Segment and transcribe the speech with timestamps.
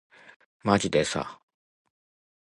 [0.63, 1.39] まじでさ